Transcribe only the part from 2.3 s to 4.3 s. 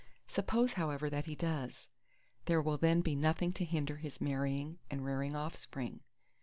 there will then be nothing to hinder his